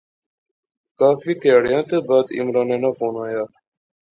[0.99, 3.43] کافی تہاڑیا تھی بعدعمرانے ناں فون آیا